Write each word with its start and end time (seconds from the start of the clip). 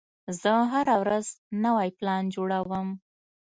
زه 0.41 0.51
هره 0.71 0.95
ورځ 1.03 1.27
نوی 1.63 1.87
پلان 1.97 2.23
جوړوم. 2.35 2.87